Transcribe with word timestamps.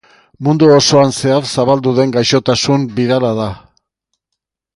Mundu 0.45 0.69
osoan 0.77 1.13
zehar 1.17 1.45
zabaldu 1.55 1.93
den 1.99 2.15
gaixotasun 2.17 2.89
birala 2.97 3.31
da. 3.43 3.51